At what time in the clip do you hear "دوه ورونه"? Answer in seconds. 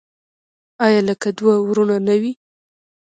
1.37-1.95